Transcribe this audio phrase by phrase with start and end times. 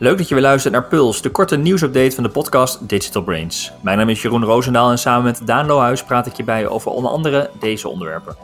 [0.00, 3.72] Leuk dat je weer luistert naar Puls, de korte nieuwsupdate van de podcast Digital Brains.
[3.82, 6.90] Mijn naam is Jeroen Roosendaal en samen met Daan Lohuis praat ik je bij over
[6.90, 8.36] onder andere deze onderwerpen.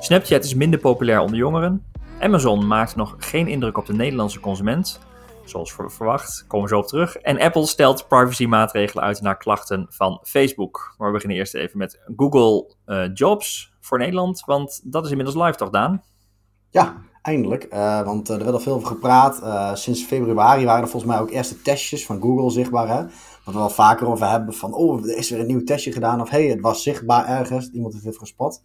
[0.00, 1.84] Snapchat is minder populair onder jongeren.
[2.20, 5.00] Amazon maakt nog geen indruk op de Nederlandse consument.
[5.44, 7.16] Zoals verwacht, komen we zo op terug.
[7.16, 10.94] En Apple stelt privacymaatregelen uit naar klachten van Facebook.
[10.96, 15.44] Maar we beginnen eerst even met Google uh, Jobs voor Nederland, want dat is inmiddels
[15.44, 16.02] live toch, Daan?
[16.70, 17.68] Ja, eindelijk.
[17.72, 19.40] Uh, want uh, er werd al veel over gepraat.
[19.42, 22.88] Uh, sinds februari waren er volgens mij ook eerste testjes van Google zichtbaar.
[22.88, 23.02] Hè?
[23.44, 26.20] Wat we wel vaker over hebben van, oh, er is weer een nieuw testje gedaan.
[26.20, 27.70] Of hey, het was zichtbaar ergens.
[27.70, 28.62] Iemand heeft het gespot.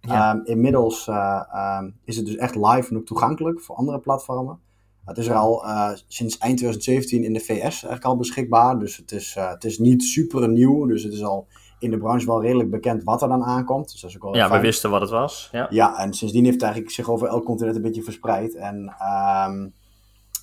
[0.00, 0.34] Ja.
[0.34, 4.58] Um, inmiddels um, is het dus echt live en ook toegankelijk voor andere platformen.
[5.04, 5.64] Het is er al
[6.08, 8.78] sinds eind 2017 in de VS eigenlijk al beschikbaar.
[8.78, 10.86] Dus het is, het is niet super nieuw.
[10.86, 11.46] Dus het is al
[11.82, 13.92] in de branche wel redelijk bekend wat er dan aankomt.
[13.92, 14.60] Dus dat is ook wel ja, fijn.
[14.60, 15.48] we wisten wat het was.
[15.52, 15.66] Ja.
[15.70, 18.54] ja, en sindsdien heeft het eigenlijk zich over elk continent een beetje verspreid.
[18.54, 19.72] En, um,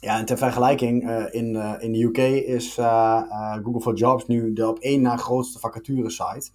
[0.02, 2.17] ja, en ter vergelijking, uh, in, uh, in de UK
[2.48, 3.22] is uh,
[3.64, 6.50] Google for Jobs nu de op één na grootste vacature site.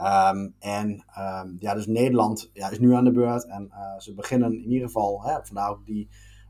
[0.00, 3.46] Um, en um, ja, dus Nederland ja, is nu aan de beurt.
[3.46, 6.08] En ze beginnen in ieder geval, hè, vandaar ook die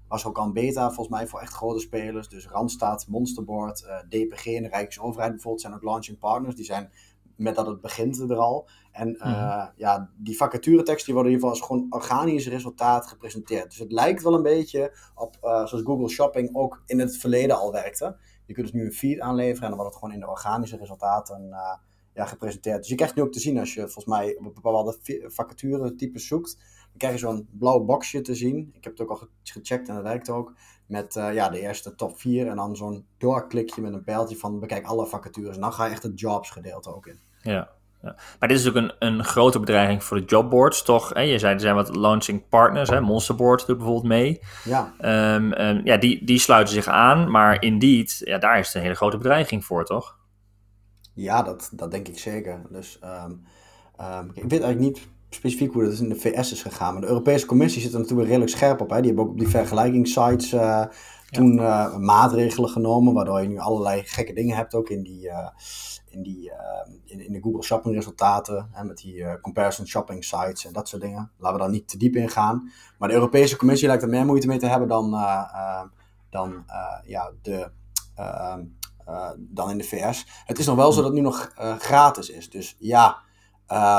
[0.09, 2.29] was ook al een beta volgens mij voor echt grote spelers.
[2.29, 6.55] Dus Randstad, Monsterboard, DPG en de Rijksoverheid bijvoorbeeld zijn ook launching partners.
[6.55, 6.91] Die zijn
[7.39, 8.69] met dat het begint er al.
[8.93, 9.73] En uh, mm.
[9.77, 13.69] ja, die vacaturetekst die worden in ieder geval als gewoon organisch resultaat gepresenteerd.
[13.69, 17.59] Dus het lijkt wel een beetje op uh, zoals Google Shopping ook in het verleden
[17.59, 18.17] al werkte.
[18.47, 20.77] Je kunt dus nu een feed aanleveren en dan wordt het gewoon in de organische
[20.77, 21.75] resultaten uh,
[22.15, 22.79] ja, gepresenteerd.
[22.79, 26.27] Dus je krijgt nu ook te zien als je volgens mij op bepaalde vacature types
[26.27, 26.57] zoekt.
[26.89, 28.71] Dan krijg je zo'n blauw boxje te zien.
[28.73, 30.53] Ik heb het ook al gecheckt en dat werkt ook.
[30.87, 34.87] Met ja, de eerste top 4 en dan zo'n doorklikje met een pijltje van bekijk
[34.87, 35.55] alle vacatures.
[35.55, 37.21] En dan ga je echt het jobs gedeelte ook in.
[37.43, 37.69] Ja,
[38.03, 38.17] ja.
[38.39, 41.09] Maar dit is ook een, een grote bedreiging voor de jobboards, toch?
[41.15, 41.21] Hè?
[41.21, 43.01] Je zei, er zijn wat launching partners, hè?
[43.01, 44.41] Monsterboard doet bijvoorbeeld mee.
[44.65, 44.93] Ja.
[45.35, 48.83] Um, um, ja, die, die sluiten zich aan, maar Indeed, ja, daar is het een
[48.83, 50.17] hele grote bedreiging voor, toch?
[51.15, 52.63] Ja, dat, dat denk ik zeker.
[52.71, 53.45] Dus um,
[54.35, 57.47] ik weet eigenlijk niet specifiek hoe dat in de VS is gegaan, maar de Europese
[57.47, 58.91] Commissie zit er natuurlijk redelijk scherp op.
[58.91, 58.97] Hè?
[58.97, 60.85] Die hebben ook op die vergelijkingssites uh,
[61.31, 65.27] toen uh, maatregelen genomen, waardoor je nu allerlei gekke dingen hebt ook in die...
[65.27, 65.49] Uh,
[66.11, 68.71] in, die, uh, in, in, de Google Shopping resultaten.
[68.83, 71.31] Met die comparison shopping sites en dat soort dingen.
[71.39, 72.71] Laten we daar niet te diep in gaan.
[72.99, 75.11] Maar de Europese Commissie lijkt er meer moeite mee te hebben dan,
[76.31, 76.65] dan,
[77.05, 77.71] ja, de,
[78.15, 78.65] ehm,
[79.39, 80.27] dan in de VS.
[80.45, 82.51] Het is nog wel zo dat het nu nog gratis is.
[82.51, 83.17] Dus ja,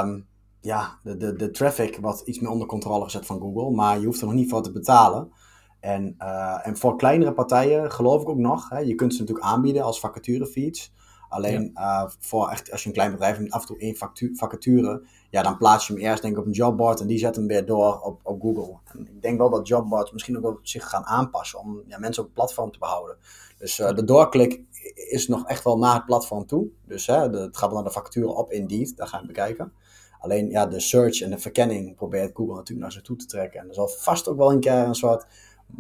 [0.04, 0.28] um,
[0.62, 3.72] ja de, de, de traffic wordt iets meer onder controle gezet van Google.
[3.72, 5.32] Maar je hoeft er nog niet voor te betalen.
[5.80, 6.16] En,
[6.64, 8.70] en voor kleinere partijen geloof ik ook nog.
[8.70, 10.94] Hè, je kunt ze natuurlijk aanbieden als vacaturefeeds.
[11.30, 12.04] Alleen ja.
[12.04, 13.96] uh, voor echt, als je een klein bedrijf hebt af en toe één
[14.36, 17.36] vacature, ja, dan plaats je hem eerst denk ik op een jobboard en die zet
[17.36, 18.78] hem weer door op, op Google.
[18.84, 22.22] En ik denk wel dat jobboards misschien ook wel zich gaan aanpassen om ja, mensen
[22.22, 23.18] op het platform te behouden.
[23.58, 24.62] Dus uh, de doorklik
[25.10, 26.68] is nog echt wel naar het platform toe.
[26.86, 29.74] Dus hè, de, het gaat naar de vacature op Indeed, daar gaan we bekijken.
[30.20, 33.60] Alleen ja, de search en de verkenning probeert Google natuurlijk naar zich toe te trekken.
[33.60, 35.26] En er zal vast ook wel een keer een soort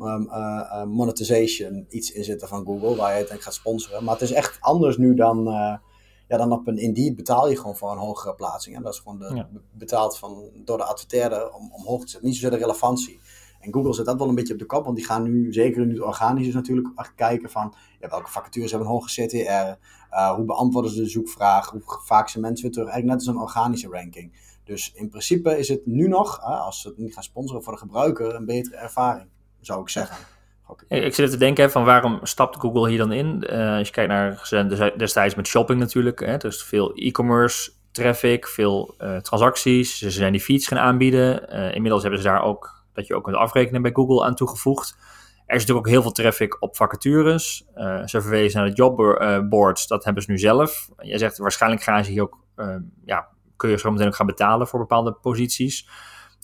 [0.01, 4.03] um, uh, monetization iets in zitten van Google, waar je het denk gaat sponsoren.
[4.03, 5.75] Maar het is echt anders nu dan, uh,
[6.27, 8.75] ja, dan op een Indeed betaal je gewoon voor een hogere plaatsing.
[8.75, 9.49] En dat is gewoon de, ja.
[9.71, 12.29] betaald van, door de adverteerder om omhoog te zetten.
[12.29, 13.19] Niet zozeer de relevantie.
[13.59, 15.85] En Google zet dat wel een beetje op de kop, want die gaan nu, zeker
[15.85, 20.35] nu het organisch is natuurlijk, kijken van ja, welke vacatures hebben een hoge CTR, uh,
[20.35, 22.89] hoe beantwoorden ze de zoekvraag, hoe vaak zijn mensen weer terug.
[22.89, 24.57] Eigenlijk net als een organische ranking.
[24.63, 27.73] Dus in principe is het nu nog, uh, als ze het niet gaan sponsoren voor
[27.73, 29.29] de gebruiker, een betere ervaring
[29.61, 30.17] zou ik zeggen.
[30.67, 30.99] Okay.
[30.99, 33.45] Ik zit te denken van waarom stapt Google hier dan in?
[33.49, 38.95] Uh, als je kijkt naar destijds met shopping natuurlijk, hè, dus veel e-commerce traffic, veel
[38.99, 39.97] uh, transacties.
[39.97, 41.55] Ze zijn die feeds gaan aanbieden.
[41.55, 44.97] Uh, inmiddels hebben ze daar ook dat je ook kunt afrekenen bij Google aan toegevoegd.
[45.45, 47.65] Er is natuurlijk ook heel veel traffic op vacatures.
[48.05, 50.89] ze verwezen naar de jobboards, dat hebben ze nu zelf.
[50.97, 52.37] Je zegt waarschijnlijk gaan ze hier ook,
[53.05, 55.87] ja, kun je zo meteen ook gaan betalen voor bepaalde posities.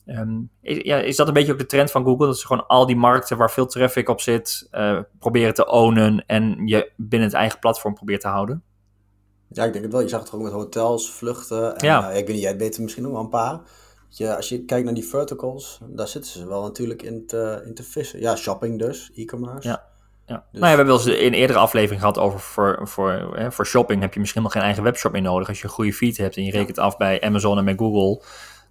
[0.06, 2.26] Um, is, ja, is dat een beetje ook de trend van Google?
[2.26, 6.24] Dat ze gewoon al die markten waar veel traffic op zit, uh, proberen te ownen
[6.28, 8.64] en je binnen het eigen platform probeert te houden?
[9.48, 10.02] Ja, ik denk het wel.
[10.02, 11.78] Je zag het ook met hotels, vluchten.
[11.78, 12.12] En, ja.
[12.12, 13.62] Uh, ik weet niet, jij weet er misschien nog wel een paar.
[14.10, 17.74] Je, als je kijkt naar die verticals, daar zitten ze wel natuurlijk in te, in
[17.74, 18.20] te vissen.
[18.20, 19.68] Ja, shopping dus, e-commerce.
[19.68, 19.84] Ja.
[20.28, 20.46] Ja.
[20.52, 20.60] Dus...
[20.60, 23.52] Nou ja, we hebben wel eens in een eerdere aflevering gehad over voor, voor, hè,
[23.52, 25.48] voor shopping heb je misschien nog geen eigen webshop meer nodig.
[25.48, 28.24] Als je een goede feed hebt en je rekent af bij Amazon en bij Google,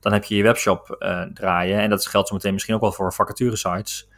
[0.05, 1.79] dan heb je je webshop uh, draaien.
[1.79, 4.09] En dat geldt zo meteen misschien ook wel voor vacature sites.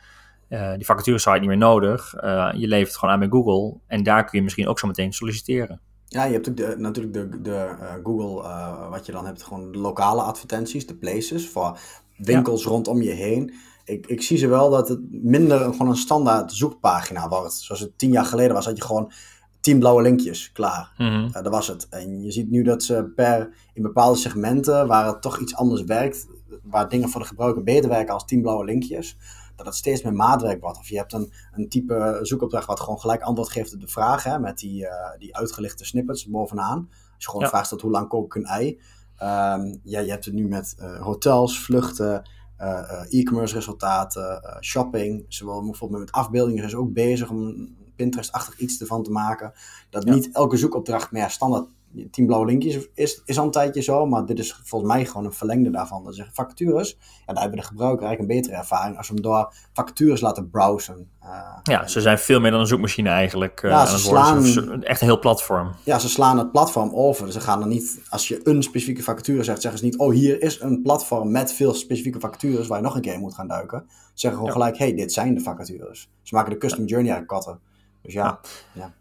[0.48, 2.14] Uh, die vacature site niet meer nodig.
[2.14, 3.78] Uh, je levert het gewoon aan bij Google.
[3.86, 5.80] En daar kun je misschien ook zo meteen solliciteren.
[6.04, 8.48] Ja, je hebt ook de, natuurlijk de, de Google,
[8.90, 11.78] wat je dan hebt, gewoon de lokale advertenties, de places, voor
[12.16, 12.70] winkels ja.
[12.70, 13.54] rondom je heen.
[13.84, 17.52] ik, ik zie ze wel dat het minder gewoon een standaard zoekpagina wordt.
[17.52, 19.12] Zoals het tien jaar geleden was, had je gewoon
[19.66, 20.92] tien blauwe linkjes, klaar.
[20.98, 21.30] Mhm.
[21.42, 21.88] dat was het.
[21.88, 25.84] En je ziet nu dat ze per, in bepaalde segmenten, waar het toch iets anders
[25.84, 26.26] werkt,
[26.62, 29.16] waar dingen voor de gebruiker beter werken als tien blauwe linkjes,
[29.56, 30.78] dat het steeds meer maatwerk wordt.
[30.78, 34.24] Of je hebt een, een type zoekopdracht wat gewoon gelijk antwoord geeft op de vraag,
[34.24, 36.88] hè, met die, eh, die uitgelichte snippets bovenaan.
[36.90, 37.48] Als je gewoon Ja.
[37.48, 38.80] vraagt hoe lang kook ik een ei.
[39.16, 42.22] Ehm, ja, je hebt het nu met eh, hotels, vluchten,
[43.08, 45.24] e-commerce resultaten, shopping.
[45.28, 49.52] Zowel bijvoorbeeld met afbeeldingen is ook bezig om Pinterest-achtig iets ervan te maken.
[49.90, 50.12] Dat Ja.
[50.14, 51.64] niet elke zoekopdracht meer standaard
[52.10, 54.06] 10 blauwe linkjes is, is al een tijdje zo.
[54.06, 56.04] Maar dit is volgens mij gewoon een verlengde daarvan.
[56.04, 56.96] Dat zeggen vacatures.
[57.26, 60.50] Ja, daar hebben de gebruiker eigenlijk een betere ervaring als we hem door vacatures laten
[60.50, 61.08] browsen.
[61.22, 61.28] Eh,
[61.62, 63.62] Ja, en- ze zijn veel meer dan een zoekmachine eigenlijk.
[63.62, 65.72] eh, Ja, ze slaan- Ze- Echt een heel platform.
[65.84, 67.32] ja, ze slaan het platform over.
[67.32, 70.42] Ze gaan er niet, als je een specifieke vacature zegt, zeggen ze niet, oh, hier
[70.42, 73.48] is een platform met veel specifieke vacatures waar je nog een keer in moet gaan
[73.48, 73.84] duiken.
[73.88, 74.60] Ze zeggen gewoon Ja.
[74.66, 76.10] gelijk, hey, dit zijn de vacatures.
[76.22, 77.58] Ze maken de custom journey eigenlijk korter.
[78.06, 78.40] Dus ja,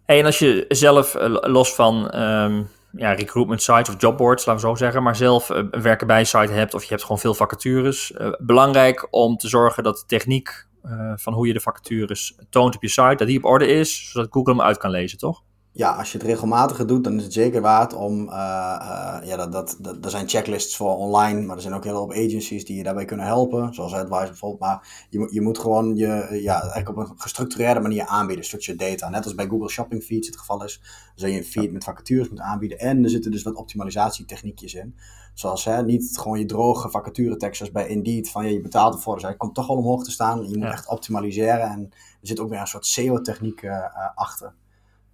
[0.06, 4.64] Hey, en als je zelf, eh, los van ehm, ja, recruitment sites of jobboards, laten
[4.64, 7.20] we zo zeggen, maar zelf eh, een werken bij site hebt of je hebt gewoon
[7.20, 11.60] veel vacatures, eh, belangrijk om te zorgen dat de techniek eh, van hoe je de
[11.60, 14.90] vacatures toont op je site, dat die op orde is, zodat Google hem uit kan
[14.90, 15.44] lezen, toch?
[15.78, 18.36] Ja, als je het regelmatiger doet, dan is het zeker waard om, eh,
[18.82, 22.08] eh, ja, dat, dat, dat, er zijn checklists voor online, maar er zijn ook heel
[22.12, 24.62] veel agencies die je daarbij kunnen helpen, zoals Advice bijvoorbeeld.
[24.62, 28.80] Maar je, moet- je moet gewoon je, ja, eigenlijk op een gestructureerde manier aanbieden, structured
[28.80, 29.10] data.
[29.10, 30.82] Net als bij Google Shopping Feeds het geval is,
[31.16, 32.80] zul je een feed met vacatures moeten aanbieden.
[32.80, 34.96] En er zitten dus wat optimalisatietechniekjes in.
[35.34, 38.94] Zoals hè, niet gewoon je droge vacature tekst zoals bij Indeed, van ja, je betaalt
[38.94, 40.42] ervoor, dus hij komt toch al omhoog te staan.
[40.50, 40.72] Je moet Ja.
[40.72, 43.78] echt optimaliseren en er zit ook weer een soort SEO-techniek eh,
[44.16, 44.54] achter.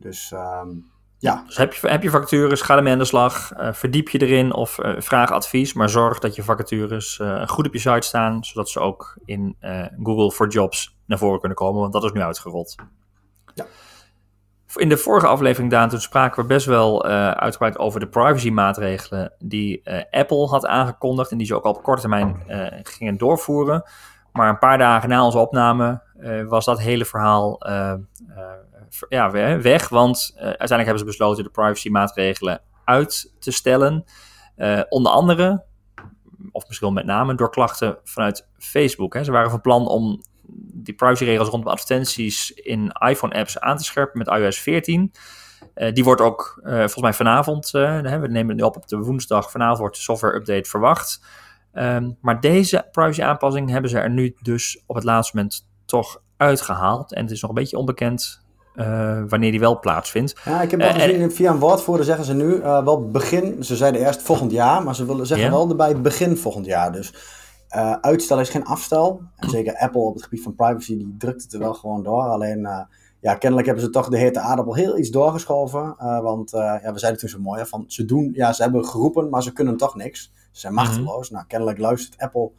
[0.01, 0.69] Dus ehm,
[1.21, 4.21] ja, Dus heb je, heb je vacatures, ga ermee aan de slag, eh, verdiep je
[4.21, 8.07] erin of eh, vraag advies, maar zorg dat je vacatures eh, goed op je site
[8.07, 9.55] staan, zodat ze ook in
[10.03, 12.75] Google for Jobs naar voren kunnen komen, want dat is nu uitgerold.
[13.53, 13.65] Ja.
[14.75, 17.05] In de vorige aflevering, Daan, toen spraken we best wel
[17.35, 19.81] uitgebreid over de privacy-maatregelen die
[20.11, 22.43] Apple had aangekondigd en die ze ook al op korte termijn
[22.83, 23.83] gingen doorvoeren.
[24.31, 26.01] Maar een paar dagen na onze opname
[26.47, 28.70] was dat hele verhaal ver-
[29.09, 34.03] ja, we- weg, want eh, uiteindelijk hebben ze besloten de privacy-maatregelen uit te stellen.
[34.55, 35.63] Eh, onder andere,
[36.51, 39.13] of misschien met name, door klachten vanuit Facebook.
[39.13, 39.23] Hè.
[39.23, 40.21] Ze waren van plan om
[40.73, 45.11] die privacyregels rondom advertenties in iPhone-apps aan te scherpen met iOS 14.
[45.73, 49.51] Eh, die wordt ook volgens mij vanavond, we nemen het nu op op de woensdag,
[49.51, 51.21] vanavond wordt de software-update verwacht.
[51.73, 57.13] Ehm, maar deze privacy-aanpassing hebben ze er nu dus op het laatste moment toch uitgehaald.
[57.13, 58.43] En het is nog een beetje onbekend
[58.75, 60.35] eh, wanneer die wel plaatsvindt.
[60.45, 63.63] Ja, ik heb wel Eh, gezien, via een woordvoerder zeggen ze nu eh, wel begin.
[63.63, 66.91] Ze zeiden eerst volgend jaar, maar ze willen zeggen wel erbij begin volgend jaar.
[66.91, 67.13] Dus
[68.01, 69.21] uitstel is geen afstel.
[69.35, 72.23] En zeker Apple op het gebied van privacy, die drukt het er wel gewoon door.
[72.23, 72.67] Alleen,
[73.19, 75.95] ja, kennelijk hebben ze toch de hete aardappel heel iets doorgeschoven.
[76.21, 79.43] Want ja, we zeiden toen zo mooi, van ze doen, ja, ze hebben geroepen, maar
[79.43, 80.31] ze kunnen toch niks.
[80.51, 81.29] Ze zijn machteloos.
[81.29, 82.51] Nou, kennelijk luistert Apple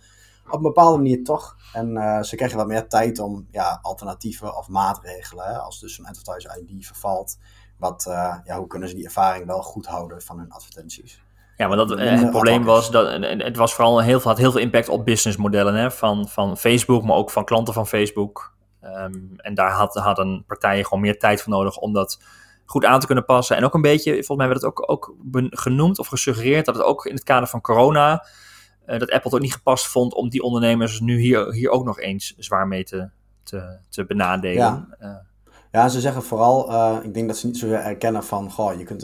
[0.46, 1.56] op een bepaalde manier toch.
[1.72, 5.98] En eh, ze krijgen wat meer tijd om ja, alternatieven of maatregelen, hè, als dus
[5.98, 7.38] een advertiser ID vervalt.
[7.78, 11.22] Wat, eh, ja, hoe kunnen ze die ervaring wel goed houden van hun advertenties?
[11.56, 14.50] Ja, maar dat, eh, het probleem was dat het was vooral heel veel, had heel
[14.50, 18.54] veel impact op businessmodellen hè, van, van Facebook, maar ook van klanten van Facebook.
[18.80, 22.20] Ehm, en daar had, hadden partijen gewoon meer tijd voor nodig om dat
[22.64, 23.56] goed aan te kunnen passen.
[23.56, 25.14] En ook een beetje, volgens mij werd het ook, ook
[25.50, 28.26] genoemd of gesuggereerd dat het ook in het kader van corona,
[28.86, 31.84] eh, dat Apple het ook niet gepast vond om die ondernemers nu hier, hier ook
[31.84, 33.08] nog eens zwaar mee te,
[33.42, 34.54] te, te benadelen.
[34.56, 34.86] Ja.
[34.98, 35.14] Eh,
[35.72, 38.84] Ja, ze zeggen vooral, eh, ik denk dat ze niet zozeer erkennen van, goh, je
[38.84, 39.02] kunt,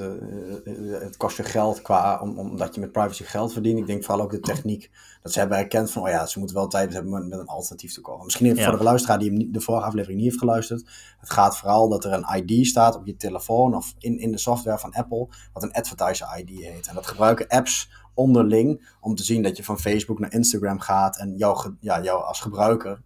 [1.02, 3.78] het kost je geld qua, om, omdat je met privacy geld verdient.
[3.78, 4.90] Ik denk vooral ook de techniek,
[5.23, 7.47] dat ze hebben erkend van, oh ja, ze moeten wel tijd hebben met, met een
[7.47, 8.25] alternatief te komen.
[8.25, 8.68] Misschien even Ja.
[8.68, 10.90] voor de luisteraar die hem de vorige aflevering niet heeft geluisterd.
[11.20, 14.38] Het gaat vooral dat er een ID staat op je telefoon of in, in de
[14.38, 16.87] software van Apple, wat een advertiser ID heet.
[16.87, 21.19] En dat gebruiken apps onderling om te zien dat je van Facebook naar Instagram gaat
[21.19, 23.01] en jou, ja, jou als gebruiker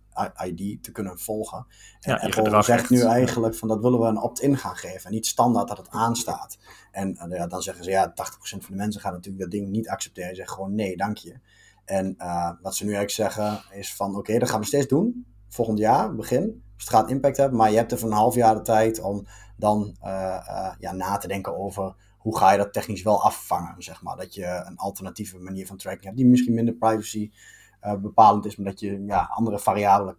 [0.45, 1.67] ID te kunnen volgen.
[2.01, 5.05] En Ja, Apple zegt nu eigenlijk van dat willen we een opt-in gaan geven.
[5.05, 6.59] En niet standaard dat het aanstaat.
[6.91, 9.89] En ja, dan zeggen ze ja, 80% van de mensen gaan natuurlijk dat ding niet
[9.89, 10.31] accepteren.
[10.31, 11.39] Ze zeggen gewoon nee, dank je.
[11.85, 15.27] En eh, wat ze nu eigenlijk zeggen is van oké, dat gaan we steeds doen.
[15.49, 16.63] Volgend jaar, begin.
[16.77, 17.59] Dus het gaat impact hebben.
[17.59, 19.27] Maar je hebt er van een half jaar de tijd om
[19.57, 23.83] dan eh, eh, ja, na te denken over hoe ga je dat technisch wel afvangen.
[23.83, 24.17] Zeg maar.
[24.17, 26.17] Dat je een alternatieve manier van tracking hebt.
[26.17, 27.33] Die misschien minder privacy
[27.81, 28.57] eh, bepalend is.
[28.57, 30.17] Maar dat je ja, andere variabelen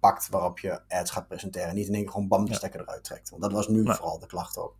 [0.00, 1.74] pakt waarop je ads gaat presenteren.
[1.74, 2.56] Niet in één keer gewoon bam de Ja.
[2.56, 3.30] stekker eruit trekt.
[3.30, 4.74] Want dat was nu vooral de klacht ook.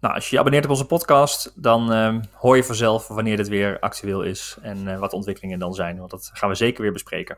[0.00, 3.48] Nou, als je je abonneert op onze podcast, dan ehm, hoor je vanzelf wanneer dit
[3.48, 5.98] weer actueel is en eh, wat de ontwikkelingen dan zijn.
[5.98, 7.36] Want dat gaan we zeker weer bespreken.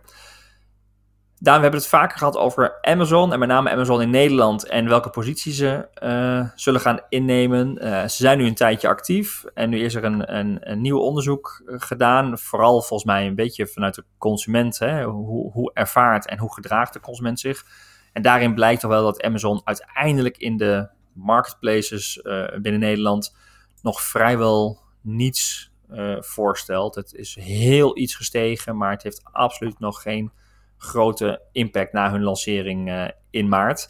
[1.38, 4.88] Daan, we hebben het vaker gehad over Amazon en met name Amazon in Nederland en
[4.88, 7.84] welke positie ze uh, zullen gaan innemen.
[7.84, 10.98] Uh, ze zijn nu een tijdje actief en nu is er een, een, een nieuw
[10.98, 12.38] onderzoek gedaan.
[12.38, 14.78] Vooral volgens mij een beetje vanuit de consument.
[14.78, 15.04] Hè?
[15.04, 17.64] Hoe, hoe ervaart en hoe gedraagt de consument zich?
[18.12, 22.20] En daarin blijkt toch wel dat Amazon uiteindelijk in de marketplaces
[22.62, 23.36] binnen Nederland
[23.82, 25.72] nog vrijwel niets
[26.18, 26.94] voorstelt.
[26.94, 30.32] Het is heel iets gestegen, maar het heeft absoluut nog geen
[30.78, 33.88] grote impact na hun lancering uh, in maart.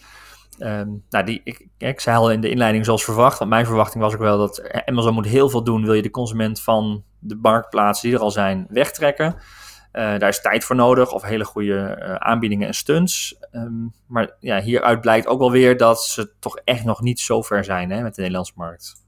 [0.58, 4.14] Um, nou, die, ik, zei al in de inleiding zoals verwacht, want mijn verwachting was
[4.14, 8.08] ook wel dat Amazon moet heel veel doen, wil je de consument van de marktplaatsen
[8.08, 9.34] die er al zijn wegtrekken.
[9.92, 13.36] Uh, daar is tijd voor nodig of hele goede uh, aanbiedingen en stunts.
[13.52, 17.42] Um, maar ja, hieruit blijkt ook wel weer dat ze toch echt nog niet zo
[17.42, 19.05] ver zijn hè, met de Nederlandse markt.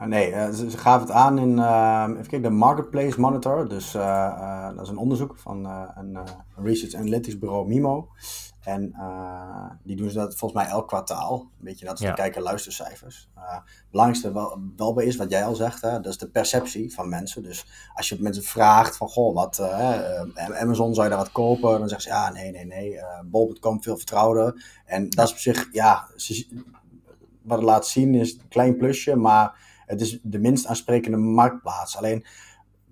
[0.00, 3.68] Uh, nee, uh, ze, gaven het aan in uh, even kijken, de Marketplace Monitor.
[3.68, 5.64] Dus dat is een onderzoek van
[5.94, 6.18] een
[6.56, 8.08] research analytics bureau Mimo.
[8.60, 8.94] En
[9.82, 11.40] die doen ze dat volgens mij elk kwartaal.
[11.40, 12.12] Een beetje dat is ja.
[12.12, 13.30] kijken luistercijfers.
[13.34, 16.94] het belangrijkste wel, wel bij is, wat jij al zegt, hè, dat is de perceptie
[16.94, 17.42] van mensen.
[17.42, 19.60] Dus als je mensen vraagt van, goh, wat,
[20.60, 21.78] Amazon, zou je daar wat kopen?
[21.78, 23.00] Dan zeggen ze, ja, nee, nee, nee.
[23.24, 24.64] Bol.com veel vertrouwder.
[24.84, 26.62] En dat is op zich, ja, ze,
[27.42, 31.96] wat het laat zien is een klein plusje, maar het is de minst aansprekende marktplaats.
[31.96, 32.24] Alleen,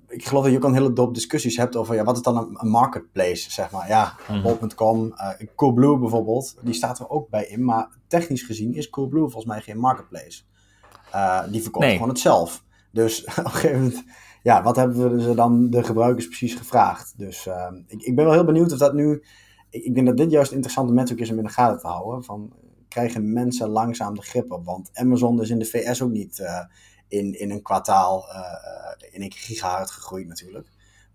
[0.09, 2.37] ik geloof dat je ook een hele doop discussies hebt over ja, wat is dan
[2.37, 3.88] een, een marketplace, zeg maar.
[3.88, 7.64] Ja, mm bol.com, uh, Coolblue bijvoorbeeld, die staat er ook bij in.
[7.64, 10.43] Maar technisch gezien is Coolblue volgens mij geen marketplace.
[11.14, 11.95] Uh, die verkoopt nee.
[11.95, 12.64] gewoon het zelf.
[12.93, 14.05] Dus op een gegeven moment,
[14.43, 17.14] ja, wat hebben we ze dan de gebruikers precies gevraagd?
[17.17, 19.23] Dus uh, ik, ik ben wel heel benieuwd of dat nu...
[19.71, 21.87] Ik, ik denk dat dit juist een interessante metric is om in de gaten te
[21.87, 22.25] houden.
[22.25, 22.52] Van,
[22.88, 24.64] krijgen mensen langzaam de grip op.
[24.64, 26.61] Want Amazon is in de VS ook niet uh,
[27.09, 30.69] in, in een kwartaal uh, in een gigahertz gegroeid natuurlijk.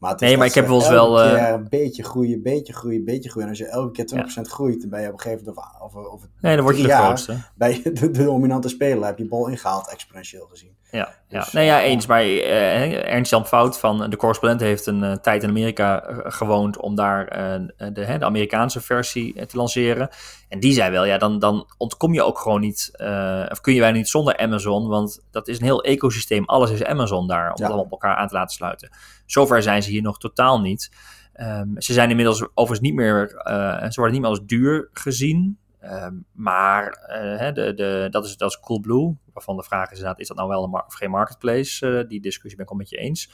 [0.03, 1.25] Maar nee, maar ik heb wel eens wel...
[1.25, 1.49] Uh...
[1.49, 3.47] een beetje groeien, beetje groeien, beetje groeien.
[3.47, 4.43] En als je elke keer 20% ja.
[4.43, 5.65] groeit, dan ben je op een gegeven moment...
[5.81, 7.37] Of, of, of nee, dan word je de grootste.
[7.55, 10.75] Bij de, de, dominante speler heb je bol ingehaald, exponentieel gezien.
[10.91, 11.39] Ja, ja.
[11.39, 12.05] Dus, nee, ja eens.
[12.05, 16.77] Maar uh, Ernst Jan Fout van de correspondent heeft een uh, tijd in Amerika gewoond
[16.77, 17.25] om daar
[17.77, 20.09] de, de, Amerikaanse versie te lanceren.
[20.49, 22.91] En die zei wel, ja, dan, dan ontkom je ook gewoon niet,
[23.49, 26.45] of kun je wij niet zonder Amazon, want dat is een heel ecosysteem.
[26.45, 27.67] Alles is Amazon daar, om ja.
[27.67, 28.89] dat op elkaar aan te laten sluiten.
[29.33, 30.91] Zover zijn ze hier nog totaal niet.
[31.41, 33.27] Um, ze zijn inmiddels overigens niet meer,
[33.89, 35.57] ze worden niet meer als duur gezien.
[35.83, 40.19] Um, maar uh, de, de, dat, is, dat is Coolblue, waarvan de vraag is inderdaad,
[40.19, 41.87] is dat nou wel een of geen marketplace?
[41.87, 43.31] Uh, die discussie ben ik al met je eens.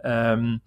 [0.00, 0.62] Um,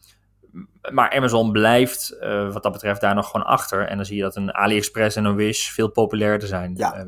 [0.91, 3.87] maar Amazon blijft uh, wat dat betreft daar nog gewoon achter.
[3.87, 6.73] En dan zie je dat een AliExpress en een Wish veel populairder zijn.
[6.75, 7.05] Ja,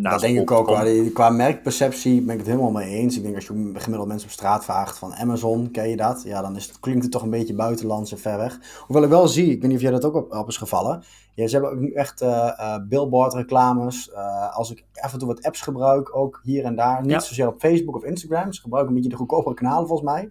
[0.00, 0.66] dat denk ik ook.
[0.66, 3.16] Qua, qua merkperceptie ben ik het helemaal mee eens.
[3.16, 6.22] Ik denk als je gemiddeld mensen op straat vraagt van Amazon, ken je dat?
[6.24, 8.58] Ja, dan is het, klinkt het toch een beetje buitenlands en ver weg.
[8.86, 11.02] Hoewel ik wel zie, ik weet niet of jij dat ook op, op is gevallen
[11.34, 14.14] ja, ze hebben ook nu echt uh, billboard reclames.
[14.52, 17.00] Als ik af en toe wat apps gebruik, ook hier en daar.
[17.00, 17.20] Niet ja.
[17.20, 18.52] zozeer op Facebook of Instagram.
[18.52, 20.30] Ze gebruiken een beetje de goedkopere kanalen volgens mij.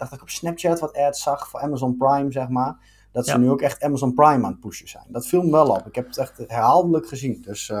[0.00, 2.76] Dacht dat ik op Snapchat wat ads zag voor Amazon Prime, zeg maar.
[3.12, 3.38] Dat ze ja.
[3.38, 5.04] nu ook echt Amazon Prime aan het pushen zijn.
[5.08, 5.86] Dat viel me wel op.
[5.86, 7.42] Ik heb het echt herhaaldelijk gezien.
[7.42, 7.72] Dus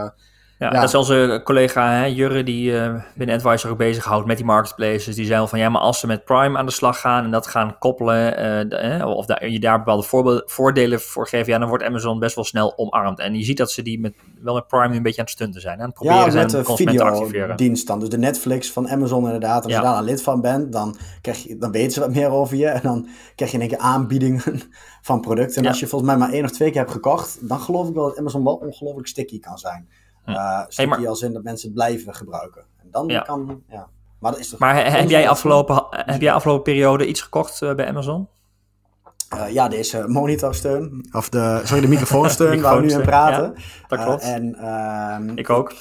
[0.60, 4.36] ja, ja, dat is onze collega hè, Jurre, die uh, binnen Advisor ook bezighoudt met
[4.36, 5.14] die marketplaces.
[5.14, 7.46] Die zei van ja, maar als ze met Prime aan de slag gaan en dat
[7.46, 12.18] gaan koppelen, uh, de, of je daar bepaalde voordelen voor geven, ja, dan wordt Amazon
[12.18, 13.18] best wel snel omarmd.
[13.18, 15.34] En je ziet dat ze die met, wel met Prime nu een beetje aan het
[15.34, 15.78] stunten zijn.
[15.80, 18.00] Aan het proberen ja, met de videodienst dan.
[18.00, 19.64] Dus de Netflix van Amazon inderdaad.
[19.64, 19.78] Als ja.
[19.78, 22.56] je daar een lid van bent, dan, krijg je, dan weten ze wat meer over
[22.56, 22.66] je.
[22.66, 24.42] En dan krijg je in één keer aanbiedingen
[25.02, 25.62] van producten.
[25.62, 27.94] En als je volgens mij maar één of twee keer hebt gekocht, dan geloof ik
[27.94, 29.88] wel dat Amazon wel ongelooflijk sticky kan zijn.
[30.26, 31.08] Uh, hey, maar...
[31.08, 32.64] als in dat mensen blijven gebruiken.
[32.76, 33.20] En dan ja.
[33.20, 33.88] kan, ja.
[34.20, 37.74] Maar, dat is toch maar heb, jij afgelopen, heb jij afgelopen periode iets gekocht uh,
[37.74, 38.28] bij Amazon?
[39.34, 43.52] Uh, ja, deze monitorsteun, of de, sorry, de microfoonsteun waar we nu in praten.
[43.56, 44.22] Ja, dat klopt.
[44.22, 45.74] en, uh, ik ook.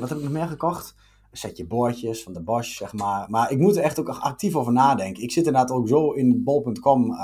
[0.00, 0.94] Wat heb ik nog meer gekocht?
[1.30, 3.26] Een setje boordjes van de Bosch, zeg maar.
[3.30, 5.22] Maar ik moet er echt ook actief over nadenken.
[5.22, 7.16] Ik zit inderdaad ook zo in bol.com.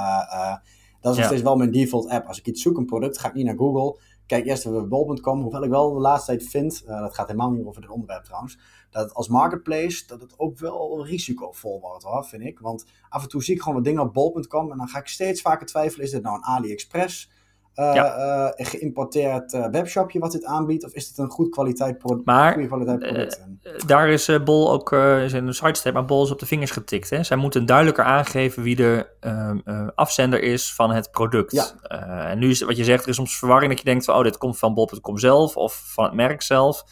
[1.00, 2.26] dat is nog steeds wel mijn default app.
[2.26, 4.88] Als ik iets zoek, een product, ga ik niet naar Google kijk eerst even bij
[4.88, 5.42] bol.com.
[5.42, 8.25] Hoewel ik wel de laatste tijd vind, uh, dat gaat helemaal niet over dit onderwerp
[8.25, 8.58] trouwens,
[8.90, 12.58] dat als marketplace dat het ook wel risicovol wordt hoor, vind ik.
[12.58, 15.08] Want af en toe zie ik gewoon wat dingen op bol.com en dan ga ik
[15.08, 17.30] steeds vaker twijfelen, is dit nou een AliExpress?
[17.78, 18.16] Uh, ja.
[18.58, 20.85] uh, geïmporteerd uh, webshopje wat dit aanbiedt?
[20.85, 22.26] Of is het een goed kwaliteit product?
[22.26, 23.40] Maar goede kwaliteit product
[23.87, 27.11] daar is Bol ook een sidestep, maar Bol is op de vingers getikt.
[27.11, 27.23] Hè?
[27.23, 29.58] Zij moeten duidelijker aangeven wie de ehm,
[29.94, 31.52] afzender is van het product.
[31.52, 32.28] Ja.
[32.30, 34.23] en nu is wat je zegt, er is soms verwarring dat je denkt van, oh,
[34.23, 36.85] dit komt van Bol.com zelf of van het merk zelf.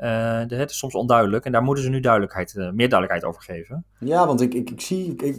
[0.00, 0.06] Uh,
[0.46, 3.42] de, het is soms onduidelijk en daar moeten ze nu duidelijkheid, uh, meer duidelijkheid over
[3.42, 3.84] geven.
[3.98, 5.36] Ja, want ik, ik, ik zie, ik,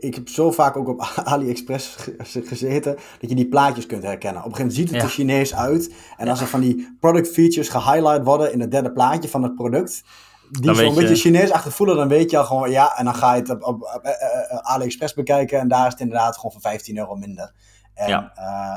[0.00, 4.44] ik heb zo vaak ook op AliExpress gezeten dat je die plaatjes kunt herkennen.
[4.44, 5.02] Op een gegeven moment ziet het ja.
[5.02, 8.92] er Chinees uit en als er van die product features gehighlight worden in het derde
[8.92, 10.02] plaatje van het product,
[10.50, 12.96] die zo'n beetje Chinees achter voelen, dan weet je al gewoon ja.
[12.96, 16.00] En dan ga je het op, op, op uh, AliExpress bekijken en daar is het
[16.00, 17.52] inderdaad gewoon voor 15 euro minder.
[17.94, 18.32] En, ja.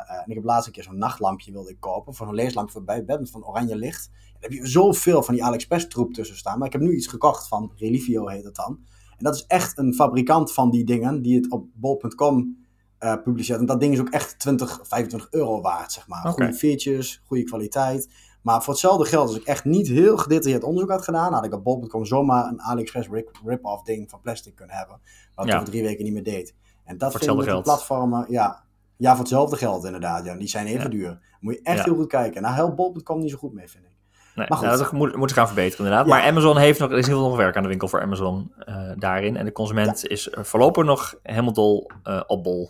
[0.07, 2.83] en ik heb laatst een keer zo'n nachtlampje wilde ik kopen, voor een leeslampje voor
[2.83, 4.09] bij bed van oranje licht.
[4.39, 6.57] Daar heb je zoveel van die AliExpress troep tussen staan.
[6.57, 8.79] Maar ik heb nu iets gekocht van Relivio heet het dan.
[9.17, 12.57] En dat is echt een fabrikant van die dingen die het op bol.com
[12.99, 13.59] uh, publiceert.
[13.59, 16.19] En dat ding is ook echt 20, 25 euro waard, zeg maar.
[16.19, 16.31] Okay.
[16.31, 18.09] Goede features, goede kwaliteit.
[18.41, 21.53] Maar voor hetzelfde geld, als ik echt niet heel gedetailleerd onderzoek had gedaan, had ik
[21.53, 23.09] op bol.com zomaar een AliExpress
[23.45, 24.99] rip-off ding van plastic kunnen hebben.
[25.35, 25.57] Wat ik ja.
[25.57, 26.55] over drie weken niet meer deed.
[26.83, 28.63] En dat vind ik met platformen, ja,
[28.97, 30.25] ja, voor hetzelfde geld inderdaad.
[30.25, 30.35] Ja.
[30.35, 31.37] Die zijn even duur.
[31.39, 32.41] Moet je echt heel goed kijken.
[32.41, 33.94] Nou, helpt bol.com niet zo goed mee, vind ik.
[34.35, 34.67] Nee, maar goed.
[34.67, 36.07] Nou, dat moet, moet gaan verbeteren inderdaad.
[36.07, 38.53] Maar Amazon heeft nog, er is heel veel nog werk aan de winkel voor Amazon
[38.59, 39.37] uh, daarin.
[39.37, 42.69] En de consument is voorlopig nog helemaal dol uh, op bol.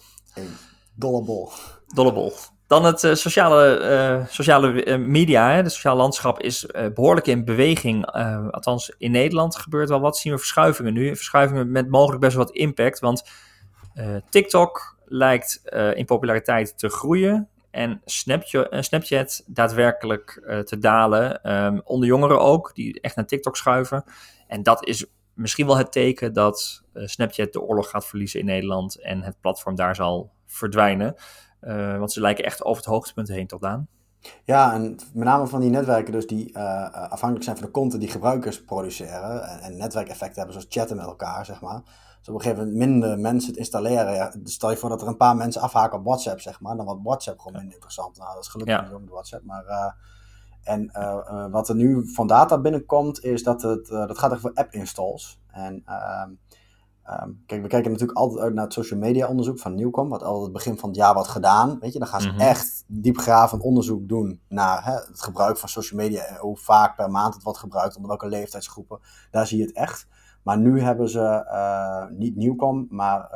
[0.95, 1.51] Dolle bol.
[1.87, 2.33] Dolle bol.
[2.67, 5.55] Dan het uh, sociale, sociale media, hè.
[5.55, 8.05] het sociale landschap is behoorlijk in beweging.
[8.51, 10.17] althans, in Nederland gebeurt wel wat.
[10.17, 11.15] Zien we verschuivingen nu.
[11.15, 12.99] Verschuivingen met mogelijk best wel wat impact.
[12.99, 13.29] Want
[14.29, 15.61] TikTok lijkt
[15.95, 17.49] in populariteit te groeien.
[17.75, 21.53] En Snapchat, Snapchat daadwerkelijk te dalen.
[21.55, 24.03] Um, onder jongeren ook, die echt naar TikTok schuiven.
[24.47, 29.01] En dat is misschien wel het teken dat Snapchat de oorlog gaat verliezen in Nederland.
[29.01, 31.15] En het platform daar zal verdwijnen.
[31.99, 33.87] Want ze lijken echt over het hoogtepunt heen tot aan.
[34.43, 38.11] Ja, en met name van die netwerken dus die afhankelijk zijn van de content die
[38.11, 41.81] gebruikers produceren en, en netwerkeffecten hebben zoals chatten met elkaar, zeg maar.
[42.25, 44.13] Dus op een gegeven moment minder mensen het installeren.
[44.13, 46.75] Ja, stel je voor dat er een paar mensen afhaken op WhatsApp, zeg maar.
[46.75, 48.17] Dan wordt WhatsApp gewoon minder interessant.
[48.17, 48.97] Nou, dat is gelukkig niet ja.
[48.97, 49.43] met WhatsApp.
[49.43, 49.91] Maar, uh,
[50.63, 54.73] en uh, wat er nu van data binnenkomt, is dat het, dat gaat over app
[54.73, 55.39] installs.
[55.47, 56.29] En ehm,
[57.11, 60.23] Um, kijk, we kijken natuurlijk altijd uit naar het social media onderzoek van Nieuwkom, wat
[60.23, 61.79] altijd het begin van het jaar wordt gedaan.
[61.79, 62.47] Weet je, dan gaan ze mm -hmm.
[62.47, 67.11] echt diepgravend onderzoek doen naar hè, het gebruik van social media en hoe vaak per
[67.11, 68.99] maand het wordt gebruikt, onder welke leeftijdsgroepen.
[69.31, 70.07] Daar zie je het echt.
[70.45, 73.29] Maar nu hebben ze uh, niet Nieuwkom, maar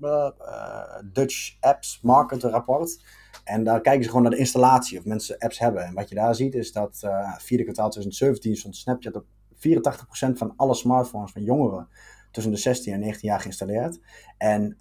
[0.00, 3.04] uh, Dutch Apps Market Rapport.
[3.44, 5.84] En daar kijken ze gewoon naar de installatie of mensen apps hebben.
[5.84, 9.24] En wat je daar ziet is dat vierde kwartaal 2017 stond Snapchat op
[9.56, 11.88] 84% van alle smartphones van jongeren
[12.30, 14.00] tussen de 16 en 19 jaar geïnstalleerd.
[14.38, 14.76] En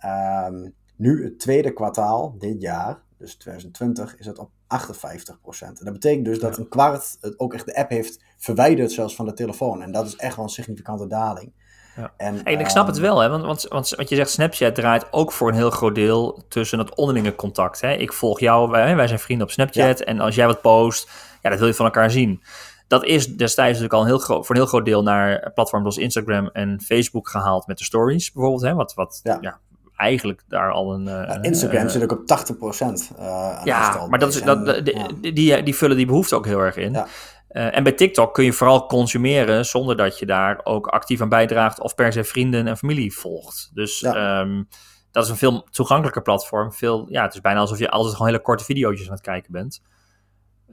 [0.46, 4.56] um, nu het tweede kwartaal dit jaar, dus 2020, is het op 58%.
[5.60, 9.16] En dat betekent dus dat een kwart het ook echt de app heeft verwijderd zelfs
[9.16, 9.82] van de telefoon.
[9.82, 11.65] En dat is echt wel een significante daling.
[11.96, 12.12] Ja.
[12.18, 13.30] En, en, ik snap het wel, hè?
[13.30, 16.80] Want, want, want wat je zegt, Snapchat draait ook voor een heel groot deel tussen
[16.80, 17.82] het onderlinge contact.
[17.82, 17.94] Hè?
[17.94, 20.00] Ik volg jou, wij, wij zijn vrienden op Snapchat.
[20.00, 21.10] En als jij wat post,
[21.42, 22.42] ja, dat wil je van elkaar zien.
[22.88, 25.86] Dat is destijds natuurlijk al een heel groot, voor een heel groot deel naar platforms
[25.86, 28.64] als Instagram en Facebook gehaald met de stories bijvoorbeeld.
[28.64, 29.60] Hè, wat wat ja.
[29.96, 31.08] eigenlijk daar al een.
[31.08, 32.86] Uh, Instagram uh, zit ook op 80%
[33.20, 36.76] uh, Ja, maar dat is, dat, die, die, die, vullen die behoefte ook heel erg
[36.76, 36.92] in.
[36.92, 37.08] Ja.
[37.56, 41.30] Uh, en bij TikTok kun je vooral consumeren zonder dat je daar ook actief aan
[41.30, 43.72] bijdraagt of per se vrienden en familie volgt.
[43.74, 44.42] Dus ja.
[44.42, 44.68] um,
[45.12, 46.74] dat is een veel toegankelijker platform.
[46.74, 49.52] Veel, ja, het is bijna alsof je altijd gewoon hele korte video's aan het kijken
[49.52, 49.82] bent.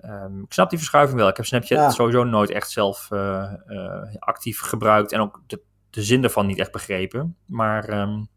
[0.05, 1.29] Um, ik snap die verschuiving wel.
[1.29, 1.90] Ik heb Snapchat ja.
[1.90, 6.59] sowieso nooit echt zelf uh, uh, actief gebruikt en ook de, de zin ervan niet
[6.59, 7.37] echt begrepen.
[7.47, 8.29] Maar um,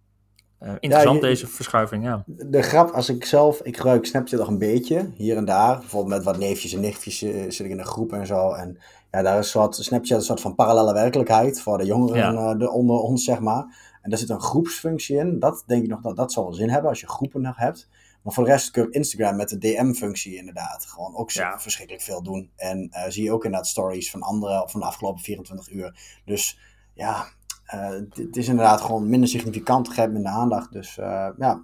[0.65, 2.23] uh, interessant ja, je, deze verschuiving, ja.
[2.25, 5.79] De grap, als ik zelf, ik gebruik Snapchat nog een beetje, hier en daar.
[5.79, 8.51] Bijvoorbeeld met wat neefjes en nichtjes zit ik in een groep en zo.
[8.51, 8.77] En
[9.11, 12.55] ja, daar is soort, Snapchat een soort van parallele werkelijkheid voor de jongeren ja.
[12.55, 13.65] de, onder ons, zeg maar.
[14.01, 15.39] En daar zit een groepsfunctie in.
[15.39, 17.89] Dat denk ik nog dat dat zal wel zin hebben als je groepen nog hebt.
[18.21, 21.59] Maar voor de rest kun je op Instagram met de DM-functie inderdaad gewoon ook ja.
[21.59, 22.49] verschrikkelijk veel doen.
[22.55, 26.21] En zie je ook inderdaad stories van anderen van de afgelopen 24 uur.
[26.25, 26.59] Dus
[26.93, 27.27] ja,
[27.65, 30.71] het is inderdaad gewoon minder significant, geeft minder aandacht.
[30.71, 31.61] Dus uh, ja,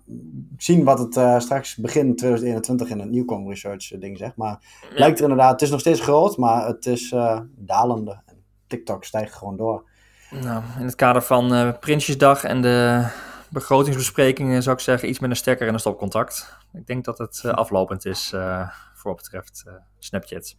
[0.57, 4.35] zien wat het straks begin 2021 in het Newcom Research ding zegt.
[4.35, 4.99] Maar ja.
[4.99, 7.15] lijkt er inderdaad, het is nog steeds groot, maar het is
[7.55, 8.21] dalende.
[8.25, 9.83] En TikTok stijgt gewoon door.
[10.29, 13.07] Nou, in het kader van Prinsjesdag en de
[13.51, 16.57] begrotingsbesprekingen zou ik zeggen iets met een stekker en een stopcontact.
[16.73, 19.63] Ik denk dat het uh, aflopend is uh, voor wat betreft
[19.99, 20.55] Snapchat.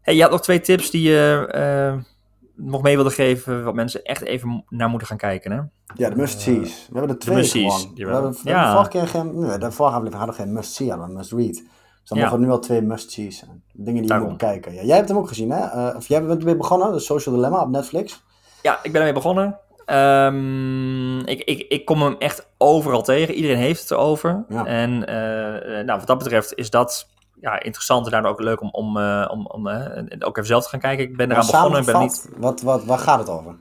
[0.00, 2.04] Hey, je had nog twee tips die je
[2.56, 5.60] nog mee wilde geven, wat mensen echt even naar moeten gaan kijken, hè?
[5.94, 6.86] Ja, de must-sees.
[6.90, 7.92] We hebben er twee gewoon.
[7.94, 8.66] We hebben, we ja.
[8.66, 11.54] de vorige keer geen, nee, de vorige aflevering hadden we geen must-see, hadden we must-read.
[11.54, 11.64] Dus
[12.04, 12.24] dan ja.
[12.24, 13.62] mogen we nu al twee must-sees zijn.
[13.72, 14.26] Dingen die Daarom.
[14.26, 14.74] je moet kijken.
[14.74, 15.88] Ja, jij hebt hem ook gezien, hè?
[15.88, 18.22] of jij bent weer begonnen, de Social Dilemma op Netflix.
[18.62, 19.58] Ja, ik ben ermee begonnen.
[19.86, 23.34] Um, ik, ik, ik kom hem echt overal tegen.
[23.34, 24.44] Iedereen heeft het erover.
[24.48, 24.66] Ja.
[24.66, 27.08] En uh, nou, wat dat betreft is dat
[27.40, 29.68] ja, interessant en daardoor ook leuk om, om, om, om
[30.18, 31.04] ook even zelf te gaan kijken.
[31.04, 31.80] Ik ben eraan begonnen.
[31.80, 32.28] Ik ben niet...
[32.36, 33.54] wat, wat, waar gaat het over?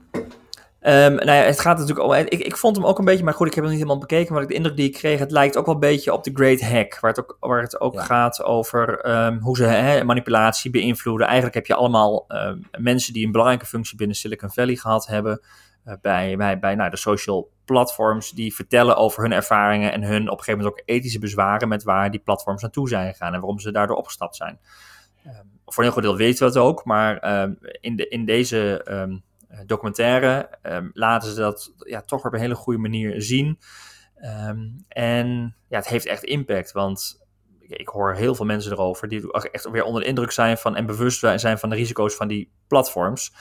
[0.87, 2.13] Um, nou ja, het gaat natuurlijk om.
[2.13, 4.33] Ik, ik vond hem ook een beetje, maar goed, ik heb hem niet helemaal bekeken.
[4.33, 6.61] Maar de indruk die ik kreeg, het lijkt ook wel een beetje op de Great
[6.61, 6.99] Hack.
[6.99, 11.25] Waar het ook, waar het ook gaat over um, hoe ze manipulatie beïnvloeden.
[11.25, 15.41] Eigenlijk heb je allemaal um, mensen die een belangrijke functie binnen Silicon Valley gehad hebben.
[15.85, 20.21] Uh, bij bij, bij nou, de social platforms die vertellen over hun ervaringen en hun
[20.21, 23.39] op een gegeven moment ook ethische bezwaren met waar die platforms naartoe zijn gegaan en
[23.39, 24.59] waarom ze daardoor opgestapt zijn.
[25.65, 27.23] voor een heel groot deel weten we het ook, maar
[27.81, 28.83] in, de, in deze
[29.55, 33.59] eh, documentaire um, laten ze dat ja, toch op een hele goede manier zien.
[34.87, 37.25] En ja, het heeft echt impact, want
[37.59, 40.85] ik hoor heel veel mensen erover die echt weer onder de indruk zijn van en
[40.85, 43.33] bewust zijn van de risico's van die platforms.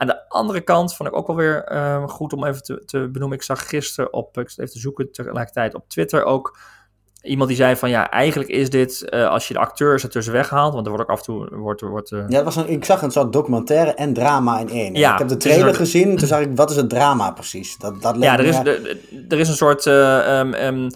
[0.00, 3.08] Aan de andere kant vond ik ook wel weer um, goed om even te, te,
[3.12, 3.38] benoemen.
[3.38, 6.58] Ik zag gisteren op, ik even te zoeken tegelijkertijd op Twitter ook
[7.22, 10.72] iemand die zei van ja, eigenlijk is dit uh, als je de acteurs ertussen weghaalt,
[10.72, 12.24] want er wordt ook af en toe wordt, wordt uh...
[12.28, 14.94] ja, het was een, ik zag een soort documentaire en drama in één.
[14.94, 17.76] Ja, ik heb de trailer gezien, toen zag ik wat is het drama precies?
[17.78, 20.90] Dat, dat ja, er is, er, er is een soort uh, um, um,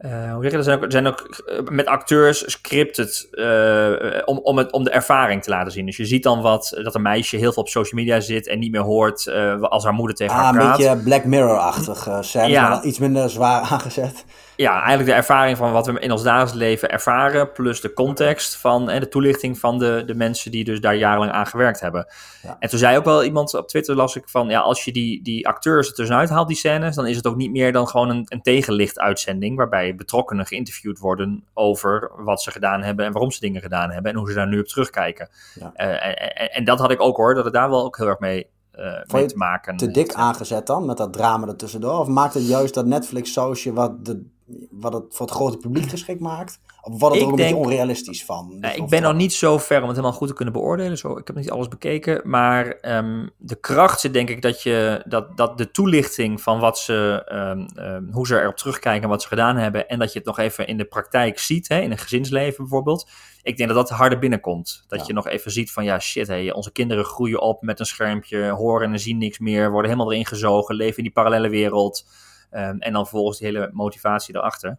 [0.00, 0.64] uh, hoe zeg je dat?
[0.64, 5.50] Zijn ook, zijn ook met acteurs scripted uh, om, om, het, om de ervaring te
[5.50, 5.86] laten zien.
[5.86, 8.58] Dus je ziet dan wat dat een meisje heel veel op social media zit en
[8.58, 10.78] niet meer hoort uh, als haar moeder tegen ah, haar praat.
[10.78, 12.82] Een beetje Black Mirror-achtig, uh, ja.
[12.82, 14.24] iets minder zwaar aangezet
[14.60, 18.56] ja, eigenlijk de ervaring van wat we in ons dagelijks leven ervaren, plus de context
[18.56, 22.06] van en de toelichting van de, de mensen die dus daar jarenlang aan gewerkt hebben.
[22.42, 22.56] Ja.
[22.58, 25.22] En toen zei ook wel iemand op Twitter, las ik van, ja, als je die,
[25.22, 28.08] die acteurs er tussenuit haalt, die scènes, dan is het ook niet meer dan gewoon
[28.08, 33.40] een, een tegenlicht-uitzending, waarbij betrokkenen geïnterviewd worden over wat ze gedaan hebben en waarom ze
[33.40, 35.28] dingen gedaan hebben en hoe ze daar nu op terugkijken.
[35.54, 35.72] Ja.
[35.76, 38.18] Uh, en, en, dat had ik ook hoor, dat het daar wel ook heel erg
[38.18, 38.46] mee
[38.78, 39.76] uh, mee te maken.
[39.76, 41.98] Te dik aangezet dan, met dat drama ertussendoor?
[41.98, 44.24] Of maakt het juist dat Netflix-sausje wat de
[44.70, 46.60] wat het voor het grote publiek geschikt maakt?
[46.82, 48.56] Of wat het er ook een beetje onrealistisch van?
[48.60, 50.98] Uh, ik ben nog niet zo ver om het helemaal goed te kunnen beoordelen.
[50.98, 52.20] Zo, ik heb niet alles bekeken.
[52.24, 56.78] Maar um, de kracht zit denk ik dat, je, dat, dat de toelichting van wat
[56.78, 59.88] ze, um, um, hoe ze erop terugkijken en wat ze gedaan hebben.
[59.88, 63.08] En dat je het nog even in de praktijk ziet, hè, in een gezinsleven bijvoorbeeld.
[63.42, 64.84] Ik denk dat dat harder binnenkomt.
[64.88, 67.86] Dat je nog even ziet van ja shit, hey, onze kinderen groeien op met een
[67.86, 72.04] schermpje, horen en zien niks meer, worden helemaal erin gezogen, leven in die parallele wereld.
[72.52, 74.78] Um, en dan vervolgens die hele motivatie erachter.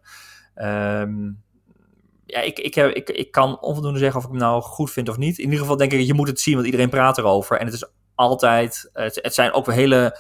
[0.56, 1.42] Um,
[2.26, 5.10] ja, ik, ik, heb, ik, ik kan onvoldoende zeggen of ik hem nou goed vind
[5.10, 5.38] of niet.
[5.38, 7.60] In ieder geval denk ik, je moet het zien, want iedereen praat erover.
[7.60, 10.18] En het is altijd, het, het zijn ook hele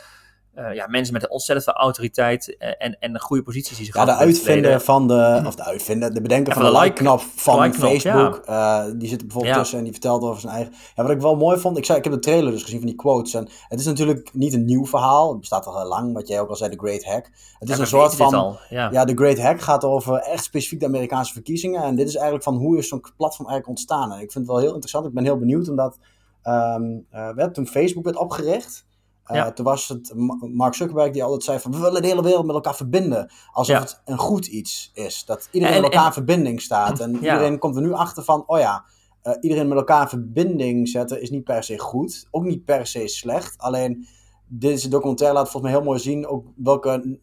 [0.55, 4.05] uh, ja, mensen met een ontzettend veel autoriteit en, en goede posities die ze Ja,
[4.05, 7.77] de uitvinder van de, of de uitvinder, de bedenker van, van, de like-knop van like
[7.77, 8.85] Facebook, ja.
[8.85, 10.73] uh, die zit er bijvoorbeeld tussen en die vertelt over zijn eigen...
[10.95, 12.87] Ja, wat ik wel mooi vond, ik, zei, ik heb de trailer dus gezien van
[12.87, 16.13] die quotes en het is natuurlijk niet een nieuw verhaal, het bestaat al heel lang,
[16.13, 17.31] wat jij ook al zei, de Great Hack.
[17.59, 19.05] Het is een soort van, ja.
[19.05, 22.55] de Great Hack gaat over echt specifiek de Amerikaanse verkiezingen en dit is eigenlijk van
[22.55, 24.11] hoe is zo'n platform eigenlijk ontstaan.
[24.11, 25.97] En ik vind het wel heel interessant, ik ben heel benieuwd omdat
[26.43, 28.89] um, uh, werd, toen Facebook werd opgericht...
[29.27, 30.13] Uh, Toen was het
[30.53, 33.31] Mark Zuckerberg die altijd zei van we willen de hele wereld met elkaar verbinden.
[33.51, 35.25] Alsof het een goed iets is.
[35.25, 36.99] Dat iedereen en, met elkaar in verbinding staat.
[36.99, 38.85] En iedereen komt er nu achter van, oh ja,
[39.23, 42.27] uh, iedereen met elkaar in verbinding zetten is niet per se goed.
[42.31, 43.57] Ook niet per se slecht.
[43.57, 44.07] Alleen
[44.47, 47.19] deze documentaire laat volgens mij heel mooi zien ook welke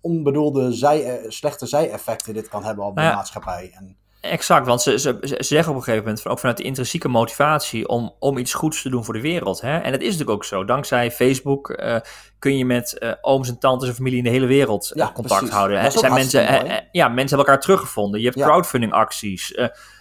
[0.00, 3.70] onbedoelde zij, uh, slechte zij-effecten dit kan hebben op de maatschappij.
[3.74, 7.08] En, Exact, want ze, ze, ze, zeggen op een gegeven moment, ook vanuit de intrinsieke
[7.08, 9.60] motivatie, om, om iets goeds te doen voor de wereld.
[9.60, 9.78] Hè?
[9.78, 10.64] En dat is natuurlijk ook zo.
[10.64, 11.96] Dankzij Facebook uh,
[12.38, 15.38] kun je met uh, ooms en tantes en familie in de hele wereld ja, contact
[15.38, 15.56] precies.
[15.56, 15.80] houden.
[15.80, 15.90] Hè?
[15.90, 16.42] Zijn mensen,
[16.92, 18.20] ja, mensen hebben elkaar teruggevonden.
[18.20, 18.46] Je hebt ja.
[18.46, 19.54] crowdfunding acties.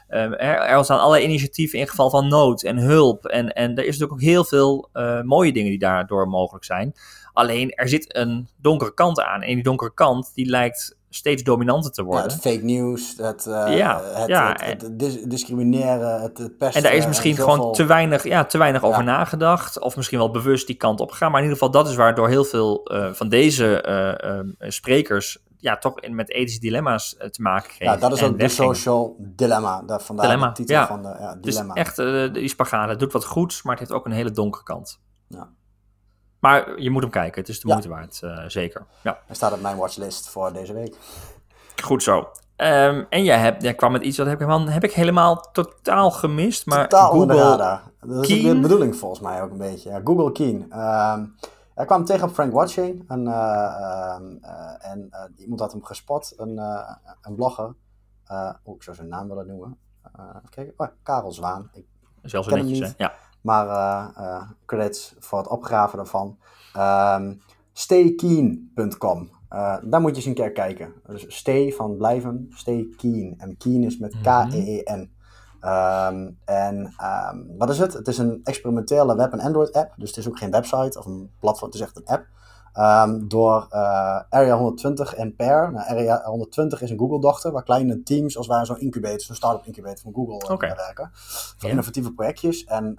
[0.07, 3.25] er, er staan allerlei initiatieven in geval van nood en hulp.
[3.25, 4.89] En, en er is natuurlijk ook heel veel
[5.23, 6.93] mooie dingen die daardoor mogelijk zijn.
[7.33, 9.41] Alleen er zit een donkere kant aan.
[9.41, 12.25] En die donkere kant die lijkt steeds dominanter te worden.
[12.27, 16.73] Ja, het fake news, het, uh, ja, het, ja, het, het, dis discrimineren, het, pesten.
[16.73, 19.79] En daar is misschien gewoon te weinig, ja, te weinig over nagedacht.
[19.79, 21.31] Of misschien wel bewust die kant op gegaan.
[21.31, 23.85] Maar in ieder geval, dat is waardoor heel veel uh, van deze
[24.59, 27.93] uh, sprekers ja, toch in, met ethische dilemma's te maken kregen.
[27.93, 29.81] Ja, dat is ook de social dilemma.
[29.81, 31.73] Daar, vandaar dilemma, de titel van de ja, dilemma.
[31.73, 32.89] Dus echt, die spagaat.
[32.89, 34.99] Het doet wat goeds, maar het heeft ook een hele donkere kant.
[35.27, 35.49] Ja.
[36.41, 38.85] Maar je moet hem kijken, het is de moeite waard, uh, zeker.
[39.01, 39.19] Ja.
[39.25, 40.95] Hij staat op mijn watchlist voor deze week.
[41.83, 42.17] Goed zo.
[42.57, 45.49] Um, en jij, hebt, jij kwam met iets, dat heb ik, helemaal, heb ik helemaal
[45.51, 46.65] totaal gemist.
[46.65, 47.79] Maar totaal Google.
[47.99, 49.89] Dat is de bedoeling volgens mij ook een beetje.
[49.89, 50.79] Ja, Google Keen.
[50.79, 51.35] Um,
[51.75, 53.03] hij kwam tegen op Frank Watching.
[53.07, 56.57] En, uh, uh, en iemand had hem gespot, een,
[57.21, 57.75] een blogger.
[58.63, 59.77] oh, ik zou zijn naam willen noemen.
[60.17, 60.73] even kijken.
[60.77, 61.69] Oh, Karel Zwaan.
[61.73, 61.85] Ik
[62.21, 62.93] Zelfs netjes, hè?
[62.97, 63.13] Ja.
[63.41, 66.37] Maar uh, credits voor het opgraven daarvan.
[66.77, 67.41] Um,
[67.73, 69.29] staykeen.com.
[69.53, 70.93] Uh, daar moet je eens een keer kijken.
[71.05, 73.35] Dus stay van blijven, stay keen.
[73.37, 75.11] En keen is met K-E-E-N.
[75.61, 77.93] Ehm, en ehm, wat is het?
[77.93, 79.93] Het is een experimentele web- en Android-app.
[79.97, 82.25] Dus het is ook geen website of een platform, het is echt een app.
[82.73, 85.71] Ehm, door uh, Area 120 en Pair.
[85.71, 89.65] Nou, Area 120 is een Google-dochter, waar kleine teams als wij zo'n incubator, zo'n start-up
[89.65, 90.75] incubator van Google uh, okay.
[90.75, 91.09] werken.
[91.57, 92.63] Voor innovatieve projectjes.
[92.63, 92.95] En,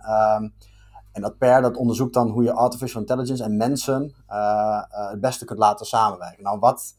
[1.12, 5.44] en dat Pair dat onderzoekt dan hoe je artificial intelligence en mensen uh, het beste
[5.44, 6.42] kunt laten samenwerken.
[6.42, 6.94] Nou, wat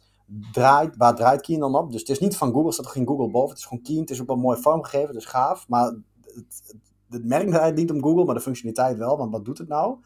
[0.51, 1.91] draait, waar draait Keen dan op?
[1.91, 3.49] Dus het is niet van Google, staat er geen Google boven.
[3.49, 5.67] Het is gewoon Keen, het is ook wel mooi vormgegeven, dus gaaf.
[5.67, 6.01] Maar het,
[6.67, 6.75] het,
[7.09, 9.17] het merk draait niet om Google, maar de functionaliteit wel.
[9.17, 9.97] Want wat doet het nou?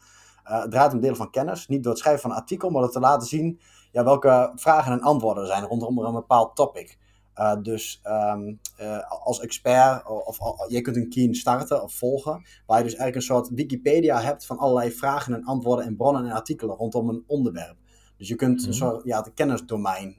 [0.50, 1.66] Uh, het draait om delen van kennis.
[1.66, 3.60] Niet door het schrijven van een artikel, maar door te laten zien
[3.92, 6.98] ja, welke vragen en antwoorden er zijn rondom een bepaald topic.
[7.36, 12.44] Uh, dus um, uh, als expert, of, of je kunt een Keen starten of volgen,
[12.66, 16.24] waar je dus eigenlijk een soort Wikipedia hebt van allerlei vragen en antwoorden en bronnen
[16.24, 17.76] en artikelen rondom een onderwerp.
[18.16, 18.68] Dus je kunt Mhm.
[18.68, 20.16] een soort ja, het kennisdomein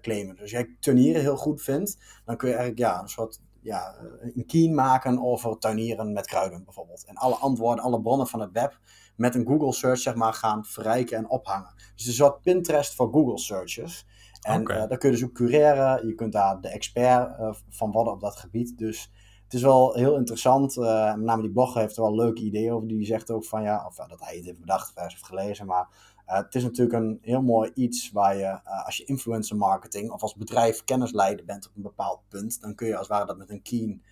[0.00, 0.32] claimen.
[0.32, 3.94] Dus als jij tuinieren heel goed vindt, dan kun je eigenlijk ja, een soort ja,
[4.34, 7.04] een keen maken over tuinieren met kruiden bijvoorbeeld.
[7.04, 8.78] En alle antwoorden, alle bronnen van het web
[9.16, 11.74] met een Google search zeg maar gaan verrijken en ophangen.
[11.96, 14.06] Dus een soort Pinterest voor Google searches.
[14.42, 14.82] En okay.
[14.82, 16.06] uh, daar kun je dus ook cureren.
[16.06, 18.78] Je kunt daar de expert uh, van worden op dat gebied.
[18.78, 19.12] Dus
[19.44, 20.76] het is wel heel interessant.
[20.76, 22.88] Uh, met name die blogger heeft er wel leuke ideeën over.
[22.88, 25.66] Die zegt ook van ja, of dat hij het heeft bedacht of heeft gelezen.
[25.66, 25.88] Maar
[26.24, 30.34] het is natuurlijk een heel mooi iets waar je, als je influencer marketing of als
[30.34, 33.50] bedrijf kennisleider bent op een bepaald punt, dan kun je als het ware dat met
[33.50, 34.02] een keen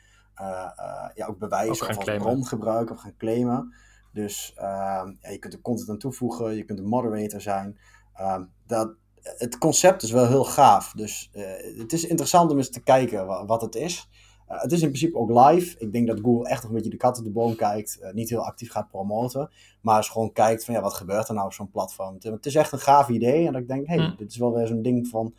[1.15, 3.75] ja, ook bewijzen of als bron gebruiken of gaan claimen.
[4.13, 7.79] Dus ehm, ja, je kunt er content aan toevoegen, je kunt een moderator zijn.
[8.15, 10.93] Ehm, dat, het concept is wel heel gaaf.
[10.93, 14.09] Dus eh, het is interessant om eens te kijken wa- wat het is.
[14.47, 15.79] Eh, het is in principe ook live.
[15.79, 17.99] Ik denk dat Google echt nog een beetje de kat op de boom kijkt.
[18.01, 19.51] eh, niet heel actief gaat promoten.
[19.81, 22.17] Maar eens gewoon kijkt van ja, wat gebeurt er nou op zo'n platform.
[22.21, 23.47] Het, is echt een gaaf idee.
[23.47, 25.35] En dat ik denk, hé, hey, dit is wel weer zo'n ding van...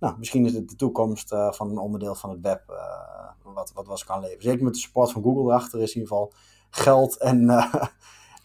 [0.00, 2.62] Nou, misschien is het de toekomst van een onderdeel van het web.
[3.42, 4.42] wat, wat was kan leven.
[4.42, 6.32] Zeker met de support van Google erachter is in ieder geval
[6.70, 7.48] geld en...
[7.50, 7.74] eh,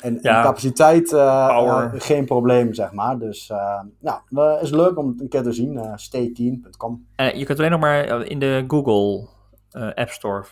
[0.03, 1.93] en, Ja, en capaciteit eh, power.
[1.93, 3.17] eh, geen probleem, zeg maar.
[3.19, 5.73] Dus uh, nou, uh, is leuk om het een keer te zien.
[5.73, 9.27] Uh, je kunt alleen nog maar in de Google
[9.95, 10.43] App Store,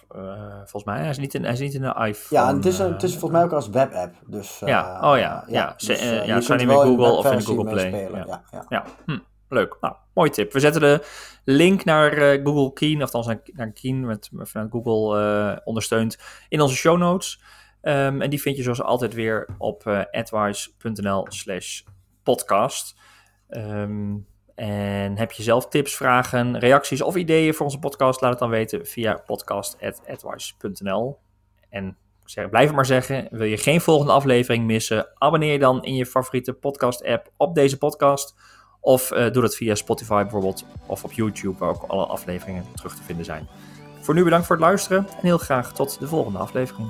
[0.58, 1.00] volgens mij.
[1.00, 2.42] Hij is niet in, hij is niet in de iPhone.
[2.42, 4.14] Ja, het is, het is volgens mij ook als webapp.
[4.26, 5.74] Dus, uh, Ja, oh ja, ja.
[5.78, 8.26] Dus, uh, ja, je kunt met in Google of in Google Play, meespelen.
[8.28, 8.42] ja.
[8.52, 8.84] Ja, ja.
[9.06, 9.18] Hm,
[9.50, 9.78] leuk.
[9.82, 10.54] Nou, mooi tip.
[10.54, 11.06] We zetten de
[11.44, 12.12] link naar
[12.44, 16.18] Google Keen, of naar, naar Keen, met, vanuit Google ondersteund,
[16.50, 17.42] in onze show notes.
[17.82, 21.82] Ehm, en die vind je zoals altijd weer op eh advice.nl slash
[22.24, 23.00] podcast.
[23.50, 24.16] Ehm,
[24.56, 28.22] en heb je zelf tips, vragen, reacties of ideeën voor onze podcast?
[28.22, 31.18] Laat het dan weten via podcast.advice.nl.
[31.70, 35.08] En zeg, blijf het maar zeggen, wil je geen volgende aflevering missen?
[35.14, 38.36] Abonneer je dan in je favoriete podcast app op deze podcast.
[38.80, 40.66] Of eh, doe dat via Spotify bijvoorbeeld.
[40.86, 43.48] Of op YouTube, waar ook alle afleveringen terug te vinden zijn.
[44.02, 44.98] Voor nu bedankt voor het luisteren.
[44.98, 46.90] En heel graag tot de volgende aflevering.